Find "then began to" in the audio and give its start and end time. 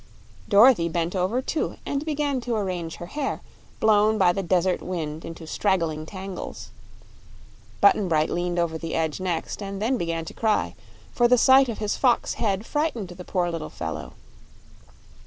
9.79-10.33